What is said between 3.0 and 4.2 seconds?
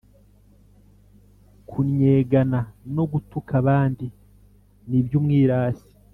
gutuka abandi,